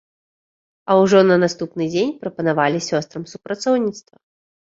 А 0.93 0.95
ўжо 1.01 1.19
на 1.31 1.35
наступны 1.43 1.83
дзень 1.93 2.15
прапанавалі 2.23 2.79
сёстрам 2.89 3.23
супрацоўніцтва. 3.35 4.15